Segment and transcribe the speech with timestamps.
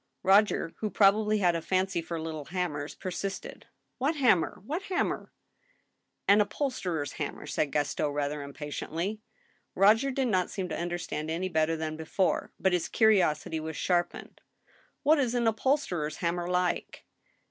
[0.23, 3.65] Roger, who probably had a fancy for little hammers, per sisted:"
[3.99, 4.59] What hammer?
[4.65, 5.31] what hammer?""
[6.27, 9.21] An upholsterer's hammer," said Gaston, rather impatiently.
[9.75, 14.41] Roger did not seem to understand any better than before; but his curiosity was sharpened."
[15.03, 17.05] What is an upholsterer's hammer like